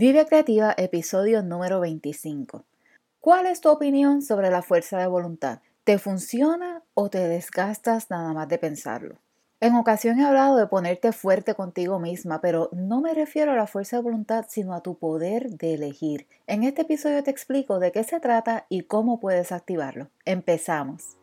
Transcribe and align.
Vive 0.00 0.24
Creativa, 0.24 0.74
episodio 0.78 1.42
número 1.42 1.78
25. 1.78 2.64
¿Cuál 3.20 3.44
es 3.44 3.60
tu 3.60 3.68
opinión 3.68 4.22
sobre 4.22 4.48
la 4.48 4.62
fuerza 4.62 4.96
de 4.96 5.06
voluntad? 5.06 5.58
¿Te 5.84 5.98
funciona 5.98 6.82
o 6.94 7.10
te 7.10 7.18
desgastas 7.28 8.08
nada 8.08 8.32
más 8.32 8.48
de 8.48 8.56
pensarlo? 8.56 9.16
En 9.60 9.74
ocasión 9.74 10.18
he 10.18 10.24
hablado 10.24 10.56
de 10.56 10.68
ponerte 10.68 11.12
fuerte 11.12 11.54
contigo 11.54 11.98
misma, 11.98 12.40
pero 12.40 12.70
no 12.72 13.02
me 13.02 13.12
refiero 13.12 13.52
a 13.52 13.56
la 13.56 13.66
fuerza 13.66 13.98
de 13.98 14.02
voluntad, 14.04 14.46
sino 14.48 14.72
a 14.72 14.80
tu 14.80 14.96
poder 14.96 15.50
de 15.50 15.74
elegir. 15.74 16.26
En 16.46 16.64
este 16.64 16.80
episodio 16.80 17.22
te 17.22 17.30
explico 17.30 17.78
de 17.78 17.92
qué 17.92 18.02
se 18.02 18.20
trata 18.20 18.64
y 18.70 18.84
cómo 18.84 19.20
puedes 19.20 19.52
activarlo. 19.52 20.08
Empezamos. 20.24 21.18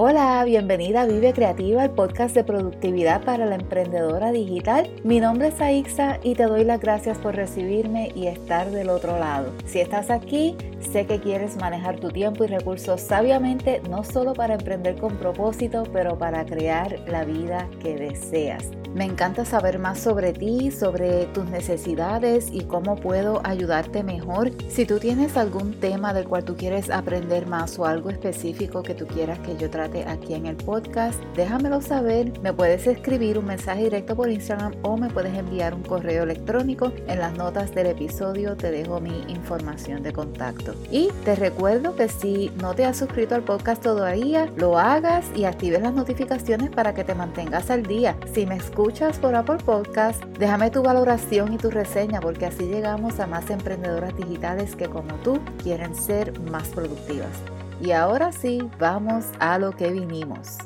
Hola, 0.00 0.44
bienvenida 0.44 1.02
a 1.02 1.06
Vive 1.06 1.32
Creativa, 1.32 1.82
el 1.82 1.90
podcast 1.90 2.32
de 2.32 2.44
productividad 2.44 3.24
para 3.24 3.46
la 3.46 3.56
emprendedora 3.56 4.30
digital. 4.30 4.88
Mi 5.02 5.18
nombre 5.18 5.48
es 5.48 5.60
Aixa 5.60 6.20
y 6.22 6.36
te 6.36 6.44
doy 6.44 6.62
las 6.62 6.78
gracias 6.78 7.18
por 7.18 7.34
recibirme 7.34 8.12
y 8.14 8.28
estar 8.28 8.70
del 8.70 8.90
otro 8.90 9.18
lado. 9.18 9.52
Si 9.66 9.80
estás 9.80 10.08
aquí, 10.10 10.56
sé 10.78 11.04
que 11.06 11.18
quieres 11.18 11.56
manejar 11.56 11.98
tu 11.98 12.10
tiempo 12.10 12.44
y 12.44 12.46
recursos 12.46 13.00
sabiamente, 13.00 13.82
no 13.90 14.04
solo 14.04 14.34
para 14.34 14.54
emprender 14.54 15.00
con 15.00 15.16
propósito, 15.16 15.82
pero 15.92 16.16
para 16.16 16.46
crear 16.46 17.00
la 17.08 17.24
vida 17.24 17.68
que 17.82 17.96
deseas. 17.96 18.70
Me 18.94 19.04
encanta 19.04 19.44
saber 19.44 19.78
más 19.78 20.00
sobre 20.00 20.32
ti, 20.32 20.70
sobre 20.70 21.26
tus 21.26 21.44
necesidades 21.46 22.48
y 22.50 22.62
cómo 22.62 22.96
puedo 22.96 23.40
ayudarte 23.44 24.02
mejor. 24.02 24.50
Si 24.68 24.86
tú 24.86 24.98
tienes 24.98 25.36
algún 25.36 25.78
tema 25.78 26.14
del 26.14 26.26
cual 26.26 26.44
tú 26.44 26.56
quieres 26.56 26.90
aprender 26.90 27.46
más 27.46 27.78
o 27.78 27.84
algo 27.84 28.10
específico 28.10 28.82
que 28.82 28.94
tú 28.94 29.06
quieras 29.06 29.38
que 29.40 29.56
yo 29.56 29.68
trate 29.70 30.04
aquí 30.04 30.34
en 30.34 30.46
el 30.46 30.56
podcast, 30.56 31.22
déjamelo 31.36 31.80
saber. 31.80 32.32
Me 32.40 32.52
puedes 32.52 32.86
escribir 32.86 33.38
un 33.38 33.46
mensaje 33.46 33.84
directo 33.84 34.16
por 34.16 34.30
Instagram 34.30 34.74
o 34.82 34.96
me 34.96 35.10
puedes 35.10 35.36
enviar 35.36 35.74
un 35.74 35.82
correo 35.82 36.22
electrónico. 36.22 36.92
En 37.06 37.18
las 37.18 37.36
notas 37.36 37.74
del 37.74 37.88
episodio 37.88 38.56
te 38.56 38.70
dejo 38.70 39.00
mi 39.00 39.22
información 39.28 40.02
de 40.02 40.12
contacto. 40.12 40.74
Y 40.90 41.10
te 41.24 41.34
recuerdo 41.34 41.94
que 41.94 42.08
si 42.08 42.50
no 42.60 42.74
te 42.74 42.84
has 42.84 42.96
suscrito 42.96 43.34
al 43.34 43.42
podcast 43.42 43.82
todavía, 43.82 44.50
lo 44.56 44.78
hagas 44.78 45.26
y 45.36 45.44
actives 45.44 45.82
las 45.82 45.94
notificaciones 45.94 46.70
para 46.70 46.94
que 46.94 47.04
te 47.04 47.14
mantengas 47.14 47.70
al 47.70 47.82
día. 47.84 48.16
Si 48.32 48.46
me 48.46 48.56
escuchas 48.78 49.18
por 49.18 49.34
Apple 49.34 49.56
Podcast, 49.56 50.22
déjame 50.38 50.70
tu 50.70 50.84
valoración 50.84 51.52
y 51.52 51.58
tu 51.58 51.68
reseña 51.68 52.20
porque 52.20 52.46
así 52.46 52.68
llegamos 52.68 53.18
a 53.18 53.26
más 53.26 53.50
emprendedoras 53.50 54.16
digitales 54.16 54.76
que 54.76 54.88
como 54.88 55.16
tú 55.16 55.40
quieren 55.60 55.96
ser 55.96 56.38
más 56.42 56.68
productivas. 56.68 57.42
Y 57.80 57.90
ahora 57.90 58.30
sí, 58.30 58.60
vamos 58.78 59.24
a 59.40 59.58
lo 59.58 59.72
que 59.72 59.90
vinimos. 59.90 60.58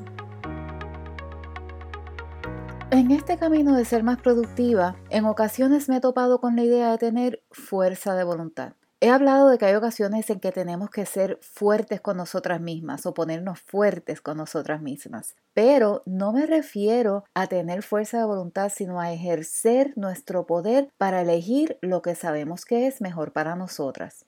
En 2.90 3.12
este 3.12 3.38
camino 3.38 3.74
de 3.74 3.86
ser 3.86 4.02
más 4.02 4.20
productiva, 4.20 4.94
en 5.08 5.24
ocasiones 5.24 5.88
me 5.88 5.96
he 5.96 6.00
topado 6.02 6.38
con 6.38 6.54
la 6.54 6.64
idea 6.64 6.90
de 6.90 6.98
tener 6.98 7.42
fuerza 7.50 8.14
de 8.14 8.24
voluntad. 8.24 8.74
He 9.04 9.10
hablado 9.10 9.48
de 9.48 9.58
que 9.58 9.64
hay 9.64 9.74
ocasiones 9.74 10.30
en 10.30 10.38
que 10.38 10.52
tenemos 10.52 10.88
que 10.88 11.06
ser 11.06 11.40
fuertes 11.42 12.00
con 12.00 12.16
nosotras 12.16 12.60
mismas 12.60 13.04
o 13.04 13.12
ponernos 13.14 13.58
fuertes 13.58 14.20
con 14.20 14.36
nosotras 14.36 14.80
mismas. 14.80 15.34
Pero 15.54 16.04
no 16.06 16.32
me 16.32 16.46
refiero 16.46 17.24
a 17.34 17.48
tener 17.48 17.82
fuerza 17.82 18.18
de 18.18 18.26
voluntad, 18.26 18.70
sino 18.72 19.00
a 19.00 19.12
ejercer 19.12 19.92
nuestro 19.96 20.46
poder 20.46 20.88
para 20.98 21.22
elegir 21.22 21.78
lo 21.80 22.00
que 22.00 22.14
sabemos 22.14 22.64
que 22.64 22.86
es 22.86 23.00
mejor 23.00 23.32
para 23.32 23.56
nosotras. 23.56 24.24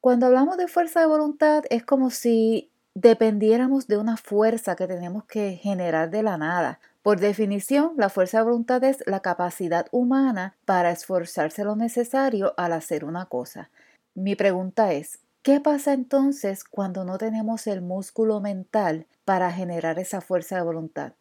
Cuando 0.00 0.26
hablamos 0.26 0.58
de 0.58 0.68
fuerza 0.68 1.00
de 1.00 1.06
voluntad 1.06 1.64
es 1.68 1.84
como 1.84 2.10
si 2.10 2.70
dependiéramos 2.94 3.88
de 3.88 3.98
una 3.98 4.16
fuerza 4.16 4.76
que 4.76 4.86
tenemos 4.86 5.24
que 5.24 5.56
generar 5.56 6.10
de 6.10 6.22
la 6.22 6.38
nada. 6.38 6.78
Por 7.02 7.18
definición, 7.18 7.94
la 7.96 8.10
fuerza 8.10 8.38
de 8.38 8.44
voluntad 8.44 8.84
es 8.84 9.02
la 9.06 9.18
capacidad 9.18 9.88
humana 9.90 10.54
para 10.64 10.92
esforzarse 10.92 11.64
lo 11.64 11.74
necesario 11.74 12.54
al 12.56 12.74
hacer 12.74 13.04
una 13.04 13.26
cosa. 13.26 13.70
Mi 14.16 14.36
pregunta 14.36 14.92
es, 14.92 15.18
¿qué 15.42 15.60
pasa 15.60 15.92
entonces 15.92 16.62
cuando 16.62 17.04
no 17.04 17.18
tenemos 17.18 17.66
el 17.66 17.82
músculo 17.82 18.40
mental 18.40 19.08
para 19.24 19.50
generar 19.50 19.98
esa 19.98 20.20
fuerza 20.20 20.54
de 20.54 20.62
voluntad? 20.62 21.14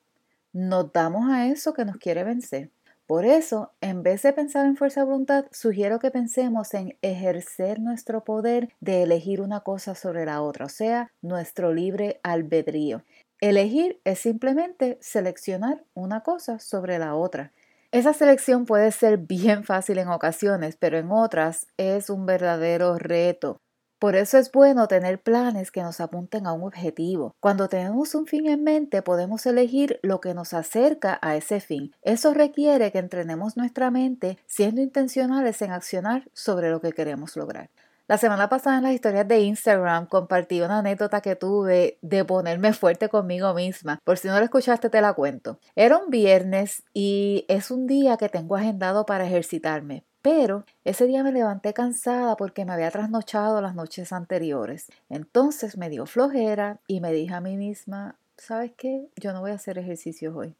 Nos 0.51 0.93
damos 0.93 1.27
a 1.31 1.47
eso 1.47 1.73
que 1.73 1.85
nos 1.85 1.97
quiere 1.97 2.23
vencer. 2.23 2.69
Por 3.07 3.25
eso, 3.25 3.71
en 3.81 4.03
vez 4.03 4.21
de 4.21 4.31
pensar 4.31 4.67
en 4.67 4.77
fuerza 4.77 5.01
de 5.01 5.07
voluntad, 5.07 5.45
sugiero 5.51 5.97
que 5.97 6.11
pensemos 6.11 6.75
en 6.75 6.95
ejercer 7.01 7.79
nuestro 7.79 8.23
poder 8.23 8.69
de 8.79 9.01
elegir 9.01 9.41
una 9.41 9.61
cosa 9.61 9.95
sobre 9.95 10.25
la 10.25 10.43
otra, 10.43 10.67
o 10.67 10.69
sea, 10.69 11.11
nuestro 11.23 11.73
libre 11.73 12.19
albedrío. 12.21 13.03
Elegir 13.41 13.99
es 14.03 14.19
simplemente 14.19 14.99
seleccionar 15.01 15.83
una 15.95 16.21
cosa 16.21 16.59
sobre 16.59 16.99
la 16.99 17.15
otra. 17.15 17.51
Esa 17.93 18.11
selección 18.11 18.65
puede 18.65 18.91
ser 18.91 19.19
bien 19.19 19.63
fácil 19.63 19.99
en 19.99 20.07
ocasiones, 20.07 20.77
pero 20.77 20.97
en 20.97 21.11
otras 21.11 21.67
es 21.77 22.09
un 22.09 22.25
verdadero 22.25 22.97
reto. 22.97 23.57
Por 23.99 24.15
eso 24.15 24.39
es 24.39 24.51
bueno 24.51 24.87
tener 24.87 25.21
planes 25.21 25.69
que 25.69 25.83
nos 25.83 25.99
apunten 26.01 26.47
a 26.47 26.53
un 26.53 26.63
objetivo. 26.63 27.35
Cuando 27.39 27.69
tenemos 27.69 28.15
un 28.15 28.25
fin 28.25 28.47
en 28.47 28.63
mente, 28.63 29.03
podemos 29.03 29.45
elegir 29.45 29.99
lo 30.01 30.21
que 30.21 30.33
nos 30.33 30.55
acerca 30.55 31.19
a 31.21 31.35
ese 31.35 31.59
fin. 31.59 31.93
Eso 32.01 32.33
requiere 32.33 32.91
que 32.91 32.97
entrenemos 32.97 33.57
nuestra 33.57 33.91
mente 33.91 34.39
siendo 34.47 34.81
intencionales 34.81 35.61
en 35.61 35.71
accionar 35.71 36.27
sobre 36.33 36.71
lo 36.71 36.81
que 36.81 36.93
queremos 36.93 37.37
lograr. 37.37 37.69
La 38.13 38.19
semana 38.19 38.47
pasada 38.47 38.77
en 38.77 38.83
las 38.83 38.93
historias 38.93 39.27
de 39.27 39.39
Instagram 39.39 40.05
compartí 40.05 40.61
una 40.61 40.77
anécdota 40.77 41.19
que 41.19 41.35
tuve 41.35 41.97
de 42.03 42.23
ponerme 42.23 42.71
fuerte 42.71 43.09
conmigo 43.09 43.55
misma. 43.55 43.99
Por 44.03 44.19
si 44.19 44.27
no 44.27 44.35
la 44.35 44.43
escuchaste 44.43 44.91
te 44.91 45.01
la 45.01 45.13
cuento. 45.13 45.57
Era 45.75 45.97
un 45.97 46.11
viernes 46.11 46.83
y 46.93 47.43
es 47.47 47.71
un 47.71 47.87
día 47.87 48.17
que 48.17 48.29
tengo 48.29 48.55
agendado 48.55 49.07
para 49.07 49.25
ejercitarme. 49.25 50.03
Pero 50.21 50.63
ese 50.83 51.07
día 51.07 51.23
me 51.23 51.31
levanté 51.31 51.73
cansada 51.73 52.35
porque 52.35 52.65
me 52.65 52.73
había 52.73 52.91
trasnochado 52.91 53.59
las 53.61 53.73
noches 53.73 54.13
anteriores. 54.13 54.91
Entonces 55.09 55.75
me 55.75 55.89
dio 55.89 56.05
flojera 56.05 56.81
y 56.85 57.01
me 57.01 57.11
dije 57.11 57.33
a 57.33 57.41
mí 57.41 57.57
misma, 57.57 58.19
¿sabes 58.37 58.73
qué? 58.77 59.07
Yo 59.15 59.33
no 59.33 59.41
voy 59.41 59.49
a 59.49 59.55
hacer 59.55 59.79
ejercicios 59.79 60.35
hoy. 60.35 60.55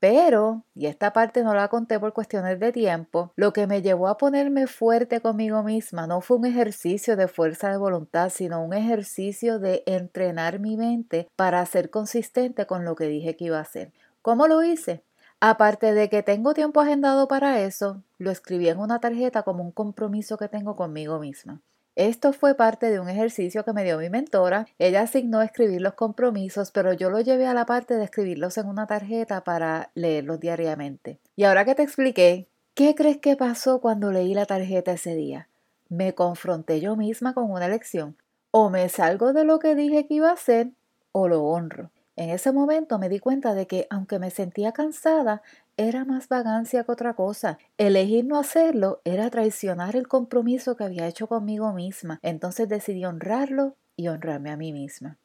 Pero, 0.00 0.64
y 0.74 0.86
esta 0.86 1.12
parte 1.12 1.44
no 1.44 1.54
la 1.54 1.68
conté 1.68 2.00
por 2.00 2.14
cuestiones 2.14 2.58
de 2.58 2.72
tiempo, 2.72 3.32
lo 3.36 3.52
que 3.52 3.66
me 3.66 3.82
llevó 3.82 4.08
a 4.08 4.16
ponerme 4.16 4.66
fuerte 4.66 5.20
conmigo 5.20 5.62
misma 5.62 6.06
no 6.06 6.22
fue 6.22 6.38
un 6.38 6.46
ejercicio 6.46 7.16
de 7.16 7.28
fuerza 7.28 7.70
de 7.70 7.76
voluntad, 7.76 8.30
sino 8.30 8.64
un 8.64 8.72
ejercicio 8.72 9.58
de 9.58 9.82
entrenar 9.84 10.58
mi 10.58 10.78
mente 10.78 11.28
para 11.36 11.64
ser 11.66 11.90
consistente 11.90 12.66
con 12.66 12.86
lo 12.86 12.96
que 12.96 13.08
dije 13.08 13.36
que 13.36 13.44
iba 13.44 13.58
a 13.58 13.62
hacer. 13.62 13.92
¿Cómo 14.22 14.48
lo 14.48 14.62
hice? 14.62 15.04
Aparte 15.38 15.92
de 15.92 16.08
que 16.08 16.22
tengo 16.22 16.54
tiempo 16.54 16.80
agendado 16.80 17.28
para 17.28 17.60
eso, 17.60 18.02
lo 18.16 18.30
escribí 18.30 18.68
en 18.70 18.78
una 18.78 19.00
tarjeta 19.00 19.42
como 19.42 19.62
un 19.62 19.70
compromiso 19.70 20.38
que 20.38 20.48
tengo 20.48 20.76
conmigo 20.76 21.18
misma. 21.18 21.60
Esto 21.96 22.32
fue 22.32 22.54
parte 22.54 22.90
de 22.90 23.00
un 23.00 23.08
ejercicio 23.08 23.64
que 23.64 23.72
me 23.72 23.84
dio 23.84 23.98
mi 23.98 24.08
mentora. 24.08 24.66
Ella 24.78 25.02
asignó 25.02 25.42
escribir 25.42 25.80
los 25.80 25.94
compromisos, 25.94 26.70
pero 26.70 26.92
yo 26.92 27.10
lo 27.10 27.20
llevé 27.20 27.46
a 27.46 27.54
la 27.54 27.66
parte 27.66 27.96
de 27.96 28.04
escribirlos 28.04 28.56
en 28.58 28.68
una 28.68 28.86
tarjeta 28.86 29.42
para 29.42 29.90
leerlos 29.94 30.40
diariamente. 30.40 31.18
Y 31.36 31.44
ahora 31.44 31.64
que 31.64 31.74
te 31.74 31.82
expliqué, 31.82 32.48
¿qué 32.74 32.94
crees 32.94 33.18
que 33.18 33.36
pasó 33.36 33.80
cuando 33.80 34.12
leí 34.12 34.34
la 34.34 34.46
tarjeta 34.46 34.92
ese 34.92 35.14
día? 35.14 35.48
Me 35.88 36.14
confronté 36.14 36.80
yo 36.80 36.96
misma 36.96 37.34
con 37.34 37.50
una 37.50 37.66
elección. 37.66 38.16
O 38.52 38.70
me 38.70 38.88
salgo 38.88 39.32
de 39.32 39.44
lo 39.44 39.58
que 39.58 39.74
dije 39.74 40.06
que 40.06 40.14
iba 40.14 40.30
a 40.30 40.34
hacer, 40.34 40.70
o 41.12 41.28
lo 41.28 41.44
honro. 41.44 41.90
En 42.16 42.30
ese 42.30 42.52
momento 42.52 42.98
me 42.98 43.08
di 43.08 43.18
cuenta 43.18 43.54
de 43.54 43.66
que, 43.66 43.86
aunque 43.90 44.18
me 44.18 44.30
sentía 44.30 44.72
cansada, 44.72 45.42
era 45.76 46.04
más 46.04 46.28
vagancia 46.28 46.84
que 46.84 46.92
otra 46.92 47.14
cosa. 47.14 47.58
Elegir 47.78 48.24
no 48.24 48.38
hacerlo 48.38 49.00
era 49.04 49.30
traicionar 49.30 49.96
el 49.96 50.08
compromiso 50.08 50.76
que 50.76 50.84
había 50.84 51.06
hecho 51.06 51.26
conmigo 51.26 51.72
misma. 51.72 52.18
Entonces 52.22 52.68
decidí 52.68 53.04
honrarlo 53.04 53.76
y 53.96 54.08
honrarme 54.08 54.50
a 54.50 54.56
mí 54.56 54.72
misma. 54.72 55.18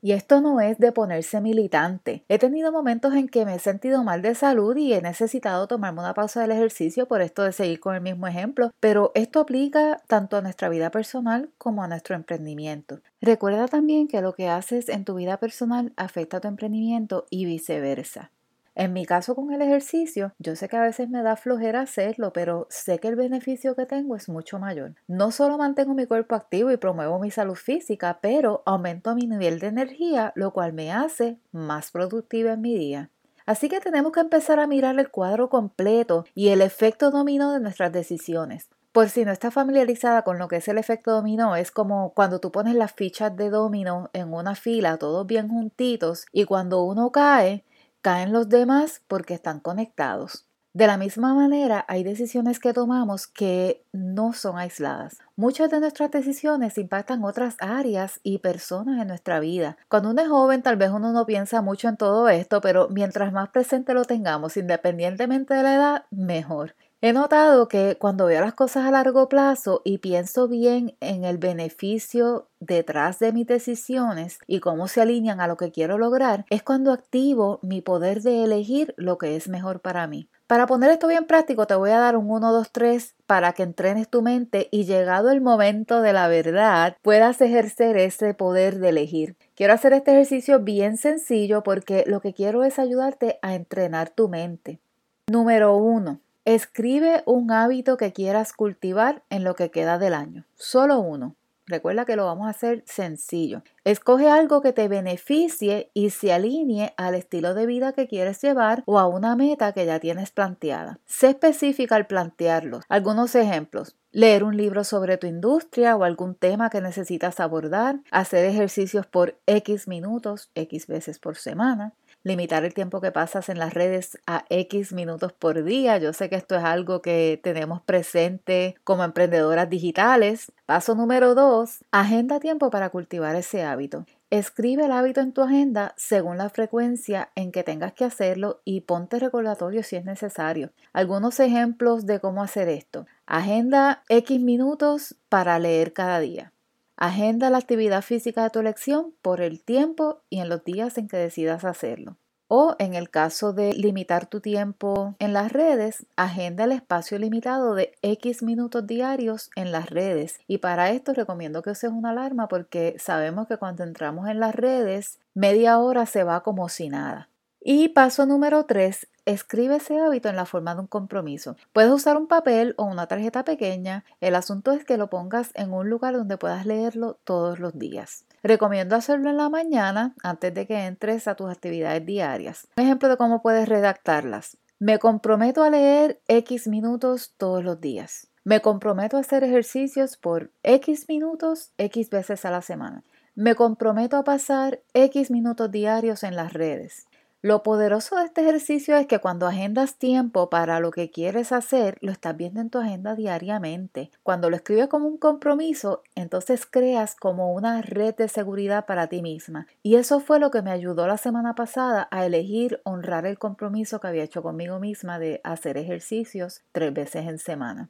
Y 0.00 0.12
esto 0.12 0.40
no 0.40 0.60
es 0.60 0.78
de 0.78 0.92
ponerse 0.92 1.40
militante. 1.40 2.24
He 2.28 2.38
tenido 2.38 2.70
momentos 2.70 3.14
en 3.14 3.28
que 3.28 3.44
me 3.44 3.56
he 3.56 3.58
sentido 3.58 4.04
mal 4.04 4.22
de 4.22 4.36
salud 4.36 4.76
y 4.76 4.92
he 4.92 5.02
necesitado 5.02 5.66
tomarme 5.66 6.00
una 6.00 6.14
pausa 6.14 6.40
del 6.40 6.52
ejercicio 6.52 7.08
por 7.08 7.20
esto 7.20 7.42
de 7.42 7.52
seguir 7.52 7.80
con 7.80 7.96
el 7.96 8.00
mismo 8.00 8.28
ejemplo, 8.28 8.70
pero 8.78 9.10
esto 9.16 9.40
aplica 9.40 10.00
tanto 10.06 10.36
a 10.36 10.40
nuestra 10.40 10.68
vida 10.68 10.92
personal 10.92 11.50
como 11.58 11.82
a 11.82 11.88
nuestro 11.88 12.14
emprendimiento. 12.14 13.00
Recuerda 13.20 13.66
también 13.66 14.06
que 14.06 14.20
lo 14.20 14.34
que 14.34 14.48
haces 14.48 14.88
en 14.88 15.04
tu 15.04 15.16
vida 15.16 15.38
personal 15.38 15.92
afecta 15.96 16.36
a 16.36 16.40
tu 16.40 16.46
emprendimiento 16.46 17.26
y 17.28 17.46
viceversa. 17.46 18.30
En 18.78 18.92
mi 18.92 19.04
caso 19.06 19.34
con 19.34 19.52
el 19.52 19.60
ejercicio, 19.60 20.34
yo 20.38 20.54
sé 20.54 20.68
que 20.68 20.76
a 20.76 20.82
veces 20.82 21.10
me 21.10 21.24
da 21.24 21.34
flojera 21.34 21.80
hacerlo, 21.80 22.32
pero 22.32 22.68
sé 22.70 23.00
que 23.00 23.08
el 23.08 23.16
beneficio 23.16 23.74
que 23.74 23.86
tengo 23.86 24.14
es 24.14 24.28
mucho 24.28 24.60
mayor. 24.60 24.94
No 25.08 25.32
solo 25.32 25.58
mantengo 25.58 25.94
mi 25.94 26.06
cuerpo 26.06 26.36
activo 26.36 26.70
y 26.70 26.76
promuevo 26.76 27.18
mi 27.18 27.32
salud 27.32 27.56
física, 27.56 28.20
pero 28.22 28.62
aumento 28.66 29.16
mi 29.16 29.26
nivel 29.26 29.58
de 29.58 29.66
energía, 29.66 30.32
lo 30.36 30.52
cual 30.52 30.74
me 30.74 30.92
hace 30.92 31.40
más 31.50 31.90
productiva 31.90 32.52
en 32.52 32.60
mi 32.60 32.78
día. 32.78 33.10
Así 33.46 33.68
que 33.68 33.80
tenemos 33.80 34.12
que 34.12 34.20
empezar 34.20 34.60
a 34.60 34.68
mirar 34.68 34.96
el 34.96 35.10
cuadro 35.10 35.48
completo 35.48 36.24
y 36.36 36.50
el 36.50 36.62
efecto 36.62 37.10
dominó 37.10 37.50
de 37.52 37.58
nuestras 37.58 37.90
decisiones. 37.90 38.68
Por 38.92 39.10
si 39.10 39.24
no 39.24 39.32
estás 39.32 39.52
familiarizada 39.52 40.22
con 40.22 40.38
lo 40.38 40.48
que 40.48 40.56
es 40.56 40.68
el 40.68 40.78
efecto 40.78 41.10
dominó, 41.10 41.56
es 41.56 41.70
como 41.70 42.12
cuando 42.14 42.38
tú 42.38 42.52
pones 42.52 42.74
las 42.74 42.92
fichas 42.92 43.36
de 43.36 43.50
dominó 43.50 44.08
en 44.12 44.32
una 44.32 44.54
fila, 44.54 44.98
todos 44.98 45.26
bien 45.26 45.48
juntitos, 45.48 46.26
y 46.32 46.44
cuando 46.44 46.82
uno 46.82 47.12
cae, 47.12 47.64
caen 48.02 48.32
los 48.32 48.48
demás 48.48 49.02
porque 49.06 49.34
están 49.34 49.60
conectados. 49.60 50.48
De 50.74 50.86
la 50.86 50.98
misma 50.98 51.34
manera, 51.34 51.84
hay 51.88 52.04
decisiones 52.04 52.60
que 52.60 52.72
tomamos 52.72 53.26
que 53.26 53.84
no 53.90 54.32
son 54.32 54.58
aisladas. 54.58 55.18
Muchas 55.34 55.70
de 55.70 55.80
nuestras 55.80 56.10
decisiones 56.10 56.78
impactan 56.78 57.24
otras 57.24 57.56
áreas 57.58 58.20
y 58.22 58.38
personas 58.38 59.00
en 59.00 59.08
nuestra 59.08 59.40
vida. 59.40 59.78
Cuando 59.88 60.10
uno 60.10 60.22
es 60.22 60.28
joven, 60.28 60.62
tal 60.62 60.76
vez 60.76 60.90
uno 60.90 61.10
no 61.10 61.26
piensa 61.26 61.62
mucho 61.62 61.88
en 61.88 61.96
todo 61.96 62.28
esto, 62.28 62.60
pero 62.60 62.88
mientras 62.90 63.32
más 63.32 63.48
presente 63.48 63.94
lo 63.94 64.04
tengamos, 64.04 64.56
independientemente 64.56 65.54
de 65.54 65.62
la 65.62 65.74
edad, 65.74 66.04
mejor. 66.10 66.74
He 67.00 67.12
notado 67.12 67.68
que 67.68 67.96
cuando 67.96 68.26
veo 68.26 68.40
las 68.40 68.54
cosas 68.54 68.84
a 68.84 68.90
largo 68.90 69.28
plazo 69.28 69.82
y 69.84 69.98
pienso 69.98 70.48
bien 70.48 70.96
en 70.98 71.24
el 71.24 71.38
beneficio 71.38 72.48
detrás 72.58 73.20
de 73.20 73.32
mis 73.32 73.46
decisiones 73.46 74.40
y 74.48 74.58
cómo 74.58 74.88
se 74.88 75.00
alinean 75.00 75.40
a 75.40 75.46
lo 75.46 75.56
que 75.56 75.70
quiero 75.70 75.96
lograr, 75.96 76.44
es 76.50 76.64
cuando 76.64 76.90
activo 76.90 77.60
mi 77.62 77.82
poder 77.82 78.22
de 78.22 78.42
elegir 78.42 78.94
lo 78.96 79.16
que 79.16 79.36
es 79.36 79.48
mejor 79.48 79.78
para 79.78 80.08
mí. 80.08 80.28
Para 80.48 80.66
poner 80.66 80.90
esto 80.90 81.06
bien 81.06 81.26
práctico, 81.26 81.68
te 81.68 81.76
voy 81.76 81.90
a 81.90 82.00
dar 82.00 82.16
un 82.16 82.28
1, 82.32 82.50
2, 82.50 82.72
3 82.72 83.14
para 83.28 83.52
que 83.52 83.62
entrenes 83.62 84.08
tu 84.08 84.20
mente 84.20 84.66
y 84.72 84.84
llegado 84.84 85.30
el 85.30 85.40
momento 85.40 86.02
de 86.02 86.12
la 86.12 86.26
verdad, 86.26 86.96
puedas 87.02 87.40
ejercer 87.40 87.96
ese 87.96 88.34
poder 88.34 88.80
de 88.80 88.88
elegir. 88.88 89.36
Quiero 89.54 89.72
hacer 89.72 89.92
este 89.92 90.10
ejercicio 90.10 90.58
bien 90.58 90.96
sencillo 90.96 91.62
porque 91.62 92.02
lo 92.08 92.20
que 92.20 92.34
quiero 92.34 92.64
es 92.64 92.80
ayudarte 92.80 93.38
a 93.40 93.54
entrenar 93.54 94.10
tu 94.10 94.28
mente. 94.28 94.80
Número 95.28 95.76
1 95.76 96.18
Escribe 96.44 97.22
un 97.26 97.50
hábito 97.50 97.96
que 97.96 98.12
quieras 98.12 98.52
cultivar 98.52 99.22
en 99.30 99.44
lo 99.44 99.54
que 99.54 99.70
queda 99.70 99.98
del 99.98 100.14
año. 100.14 100.44
Solo 100.54 101.00
uno. 101.00 101.36
Recuerda 101.68 102.06
que 102.06 102.16
lo 102.16 102.24
vamos 102.24 102.46
a 102.46 102.50
hacer 102.50 102.82
sencillo. 102.86 103.62
Escoge 103.84 104.30
algo 104.30 104.62
que 104.62 104.72
te 104.72 104.88
beneficie 104.88 105.90
y 105.92 106.10
se 106.10 106.32
alinee 106.32 106.94
al 106.96 107.14
estilo 107.14 107.52
de 107.52 107.66
vida 107.66 107.92
que 107.92 108.08
quieres 108.08 108.40
llevar 108.40 108.82
o 108.86 108.98
a 108.98 109.06
una 109.06 109.36
meta 109.36 109.72
que 109.72 109.84
ya 109.84 110.00
tienes 110.00 110.30
planteada. 110.30 110.98
Sé 111.04 111.28
específica 111.28 111.94
al 111.94 112.06
plantearlo. 112.06 112.80
Algunos 112.88 113.34
ejemplos. 113.34 113.96
Leer 114.12 114.44
un 114.44 114.56
libro 114.56 114.82
sobre 114.82 115.18
tu 115.18 115.26
industria 115.26 115.94
o 115.94 116.04
algún 116.04 116.34
tema 116.34 116.70
que 116.70 116.80
necesitas 116.80 117.38
abordar, 117.38 118.00
hacer 118.10 118.46
ejercicios 118.46 119.06
por 119.06 119.38
X 119.46 119.86
minutos, 119.86 120.50
X 120.54 120.86
veces 120.86 121.18
por 121.18 121.36
semana, 121.36 121.92
limitar 122.22 122.64
el 122.64 122.74
tiempo 122.74 123.00
que 123.00 123.12
pasas 123.12 123.48
en 123.48 123.58
las 123.58 123.74
redes 123.74 124.18
a 124.26 124.44
X 124.50 124.92
minutos 124.92 125.32
por 125.32 125.62
día. 125.64 125.98
Yo 125.98 126.12
sé 126.12 126.28
que 126.28 126.36
esto 126.36 126.56
es 126.56 126.64
algo 126.64 127.02
que 127.02 127.40
tenemos 127.42 127.80
presente 127.82 128.76
como 128.84 129.04
emprendedoras 129.04 129.70
digitales. 129.70 130.52
Paso 130.66 130.94
número 130.94 131.34
dos, 131.34 131.84
agenda 131.90 132.40
tiempo 132.40 132.70
para 132.70 132.90
cultivar 132.90 133.36
ese 133.36 133.62
hábito. 133.62 134.04
Escribe 134.30 134.84
el 134.84 134.92
hábito 134.92 135.22
en 135.22 135.32
tu 135.32 135.40
agenda 135.40 135.94
según 135.96 136.36
la 136.36 136.50
frecuencia 136.50 137.30
en 137.34 137.50
que 137.50 137.64
tengas 137.64 137.94
que 137.94 138.04
hacerlo 138.04 138.60
y 138.64 138.82
ponte 138.82 139.18
recordatorio 139.18 139.82
si 139.82 139.96
es 139.96 140.04
necesario. 140.04 140.70
Algunos 140.92 141.40
ejemplos 141.40 142.04
de 142.04 142.20
cómo 142.20 142.42
hacer 142.42 142.68
esto. 142.68 143.06
Agenda 143.24 144.02
X 144.10 144.38
minutos 144.38 145.16
para 145.30 145.58
leer 145.58 145.94
cada 145.94 146.20
día. 146.20 146.52
Agenda 147.00 147.48
la 147.48 147.58
actividad 147.58 148.02
física 148.02 148.42
de 148.42 148.50
tu 148.50 148.58
elección 148.58 149.14
por 149.22 149.40
el 149.40 149.62
tiempo 149.62 150.22
y 150.30 150.40
en 150.40 150.48
los 150.48 150.64
días 150.64 150.98
en 150.98 151.06
que 151.06 151.16
decidas 151.16 151.64
hacerlo. 151.64 152.16
O 152.48 152.74
en 152.80 152.94
el 152.94 153.08
caso 153.08 153.52
de 153.52 153.72
limitar 153.72 154.26
tu 154.26 154.40
tiempo 154.40 155.14
en 155.20 155.32
las 155.32 155.52
redes, 155.52 156.06
agenda 156.16 156.64
el 156.64 156.72
espacio 156.72 157.16
limitado 157.20 157.76
de 157.76 157.92
X 158.02 158.42
minutos 158.42 158.84
diarios 158.84 159.50
en 159.54 159.70
las 159.70 159.90
redes. 159.90 160.40
Y 160.48 160.58
para 160.58 160.90
esto 160.90 161.12
recomiendo 161.12 161.62
que 161.62 161.70
uses 161.70 161.92
una 161.92 162.10
alarma 162.10 162.48
porque 162.48 162.96
sabemos 162.98 163.46
que 163.46 163.58
cuando 163.58 163.84
entramos 163.84 164.28
en 164.28 164.40
las 164.40 164.56
redes, 164.56 165.20
media 165.34 165.78
hora 165.78 166.04
se 166.04 166.24
va 166.24 166.42
como 166.42 166.68
si 166.68 166.88
nada. 166.88 167.28
Y 167.60 167.90
paso 167.90 168.26
número 168.26 168.64
3, 168.64 169.06
escribe 169.28 169.76
ese 169.76 169.98
hábito 170.00 170.28
en 170.28 170.36
la 170.36 170.46
forma 170.46 170.74
de 170.74 170.80
un 170.80 170.86
compromiso. 170.86 171.56
Puedes 171.72 171.90
usar 171.90 172.16
un 172.16 172.26
papel 172.26 172.74
o 172.78 172.84
una 172.84 173.06
tarjeta 173.06 173.44
pequeña. 173.44 174.04
El 174.20 174.34
asunto 174.34 174.72
es 174.72 174.84
que 174.84 174.96
lo 174.96 175.10
pongas 175.10 175.50
en 175.54 175.72
un 175.72 175.90
lugar 175.90 176.16
donde 176.16 176.38
puedas 176.38 176.64
leerlo 176.64 177.18
todos 177.24 177.58
los 177.58 177.78
días. 177.78 178.24
Recomiendo 178.42 178.96
hacerlo 178.96 179.28
en 179.28 179.36
la 179.36 179.50
mañana 179.50 180.14
antes 180.22 180.54
de 180.54 180.66
que 180.66 180.86
entres 180.86 181.28
a 181.28 181.34
tus 181.34 181.50
actividades 181.50 182.06
diarias. 182.06 182.68
Un 182.78 182.84
ejemplo 182.84 183.08
de 183.08 183.18
cómo 183.18 183.42
puedes 183.42 183.68
redactarlas. 183.68 184.56
Me 184.78 184.98
comprometo 184.98 185.62
a 185.62 185.70
leer 185.70 186.22
X 186.28 186.68
minutos 186.68 187.34
todos 187.36 187.62
los 187.62 187.80
días. 187.80 188.28
Me 188.44 188.62
comprometo 188.62 189.18
a 189.18 189.20
hacer 189.20 189.44
ejercicios 189.44 190.16
por 190.16 190.52
X 190.62 191.06
minutos, 191.08 191.72
X 191.76 192.08
veces 192.08 192.46
a 192.46 192.50
la 192.50 192.62
semana. 192.62 193.04
Me 193.34 193.54
comprometo 193.54 194.16
a 194.16 194.24
pasar 194.24 194.80
X 194.94 195.30
minutos 195.30 195.70
diarios 195.70 196.22
en 196.22 196.34
las 196.34 196.54
redes. 196.54 197.07
Lo 197.40 197.62
poderoso 197.62 198.16
de 198.16 198.24
este 198.24 198.40
ejercicio 198.40 198.96
es 198.96 199.06
que 199.06 199.20
cuando 199.20 199.46
agendas 199.46 199.94
tiempo 199.94 200.50
para 200.50 200.80
lo 200.80 200.90
que 200.90 201.12
quieres 201.12 201.52
hacer, 201.52 201.96
lo 202.00 202.10
estás 202.10 202.36
viendo 202.36 202.60
en 202.60 202.68
tu 202.68 202.78
agenda 202.78 203.14
diariamente. 203.14 204.10
Cuando 204.24 204.50
lo 204.50 204.56
escribes 204.56 204.88
como 204.88 205.06
un 205.06 205.18
compromiso, 205.18 206.02
entonces 206.16 206.66
creas 206.66 207.14
como 207.14 207.52
una 207.54 207.80
red 207.80 208.16
de 208.16 208.26
seguridad 208.26 208.86
para 208.86 209.06
ti 209.06 209.22
misma. 209.22 209.68
Y 209.84 209.94
eso 209.94 210.18
fue 210.18 210.40
lo 210.40 210.50
que 210.50 210.62
me 210.62 210.72
ayudó 210.72 211.06
la 211.06 211.16
semana 211.16 211.54
pasada 211.54 212.08
a 212.10 212.26
elegir 212.26 212.80
honrar 212.82 213.24
el 213.24 213.38
compromiso 213.38 214.00
que 214.00 214.08
había 214.08 214.24
hecho 214.24 214.42
conmigo 214.42 214.80
misma 214.80 215.20
de 215.20 215.40
hacer 215.44 215.76
ejercicios 215.76 216.62
tres 216.72 216.92
veces 216.92 217.28
en 217.28 217.38
semana. 217.38 217.88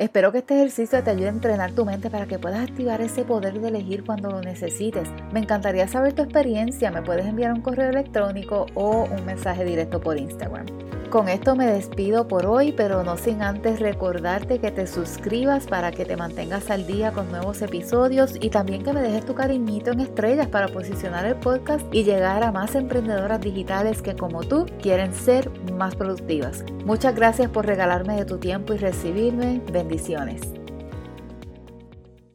Espero 0.00 0.32
que 0.32 0.38
este 0.38 0.54
ejercicio 0.54 1.04
te 1.04 1.10
ayude 1.10 1.26
a 1.26 1.32
entrenar 1.32 1.72
tu 1.72 1.84
mente 1.84 2.08
para 2.08 2.24
que 2.24 2.38
puedas 2.38 2.66
activar 2.66 3.02
ese 3.02 3.22
poder 3.22 3.60
de 3.60 3.68
elegir 3.68 4.02
cuando 4.02 4.30
lo 4.30 4.40
necesites. 4.40 5.10
Me 5.30 5.40
encantaría 5.40 5.86
saber 5.88 6.14
tu 6.14 6.22
experiencia. 6.22 6.90
Me 6.90 7.02
puedes 7.02 7.26
enviar 7.26 7.52
un 7.52 7.60
correo 7.60 7.90
electrónico 7.90 8.64
o 8.72 9.04
un 9.04 9.26
mensaje 9.26 9.62
directo 9.62 10.00
por 10.00 10.16
Instagram. 10.16 10.64
Con 11.10 11.28
esto 11.28 11.56
me 11.56 11.66
despido 11.66 12.28
por 12.28 12.46
hoy, 12.46 12.70
pero 12.70 13.02
no 13.02 13.16
sin 13.16 13.42
antes 13.42 13.80
recordarte 13.80 14.60
que 14.60 14.70
te 14.70 14.86
suscribas 14.86 15.66
para 15.66 15.90
que 15.90 16.04
te 16.04 16.16
mantengas 16.16 16.70
al 16.70 16.86
día 16.86 17.10
con 17.10 17.32
nuevos 17.32 17.60
episodios 17.62 18.36
y 18.40 18.48
también 18.48 18.84
que 18.84 18.92
me 18.92 19.02
dejes 19.02 19.26
tu 19.26 19.34
cariñito 19.34 19.90
en 19.90 19.98
estrellas 19.98 20.46
para 20.46 20.68
posicionar 20.68 21.26
el 21.26 21.34
podcast 21.34 21.84
y 21.92 22.04
llegar 22.04 22.44
a 22.44 22.52
más 22.52 22.76
emprendedoras 22.76 23.40
digitales 23.40 24.02
que 24.02 24.14
como 24.14 24.44
tú 24.44 24.66
quieren 24.80 25.12
ser 25.12 25.50
más 25.72 25.96
productivas. 25.96 26.64
Muchas 26.84 27.16
gracias 27.16 27.50
por 27.50 27.66
regalarme 27.66 28.14
de 28.14 28.24
tu 28.24 28.38
tiempo 28.38 28.74
y 28.74 28.76
recibirme. 28.76 29.60
Bendiciones. 29.90 30.59